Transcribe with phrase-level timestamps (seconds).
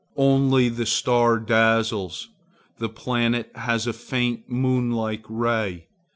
[0.17, 2.29] Only the star dazzles;
[2.79, 5.89] the planet has a faint, moon like ray.